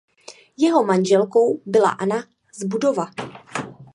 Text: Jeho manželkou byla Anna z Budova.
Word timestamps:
Jeho 0.57 0.83
manželkou 0.85 1.61
byla 1.65 1.89
Anna 1.89 2.23
z 2.53 2.63
Budova. 2.63 3.07